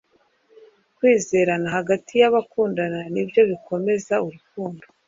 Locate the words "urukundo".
4.25-4.85